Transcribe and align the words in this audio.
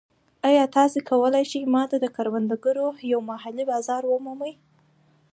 ایا 0.47 0.63
تاسو 0.75 0.97
کولی 1.09 1.43
شئ 1.51 1.61
ما 1.73 1.83
ته 1.89 1.97
د 2.01 2.05
کروندګرو 2.15 2.87
یو 3.11 3.19
محلي 3.29 3.63
بازار 3.71 4.03
ومومئ؟ 4.07 4.53